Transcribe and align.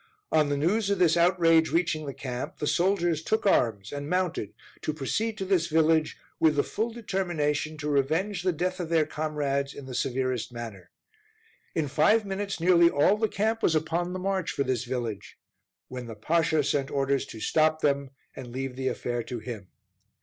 On 0.31 0.49
the 0.49 0.57
news 0.57 0.89
of 0.89 0.97
this 0.97 1.15
outrage 1.15 1.69
reaching 1.69 2.07
the 2.07 2.13
camp, 2.15 2.57
the 2.57 2.65
soldiers 2.65 3.21
took 3.21 3.45
arms, 3.45 3.91
and 3.91 4.09
mounted, 4.09 4.51
to 4.81 4.95
proceed 4.95 5.37
to 5.37 5.45
this 5.45 5.67
village, 5.67 6.17
with 6.39 6.55
the 6.55 6.63
full 6.63 6.89
determination 6.91 7.77
to 7.77 7.87
revenge 7.87 8.41
the 8.41 8.51
death 8.51 8.79
of 8.79 8.89
their 8.89 9.05
comrades 9.05 9.75
in 9.75 9.85
the 9.85 9.93
severest 9.93 10.51
manner. 10.51 10.89
In 11.75 11.87
five 11.87 12.25
minutes 12.25 12.59
nearly 12.59 12.89
all 12.89 13.15
the 13.15 13.27
camp 13.27 13.61
was 13.61 13.75
upon 13.75 14.13
the 14.13 14.17
march 14.17 14.49
for 14.49 14.63
this 14.63 14.85
village, 14.85 15.37
when 15.87 16.07
the 16.07 16.15
Pasha 16.15 16.63
sent 16.63 16.89
orders 16.89 17.23
to 17.27 17.39
stop 17.39 17.81
them 17.81 18.09
and 18.35 18.47
leave 18.47 18.75
the 18.75 18.87
affair 18.87 19.21
to 19.25 19.37
him. 19.37 19.67